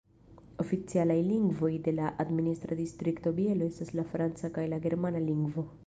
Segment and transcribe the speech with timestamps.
[0.63, 5.73] Oficialaj lingvoj de la administra distrikto Bielo estas la franca kaj la germana lingvo.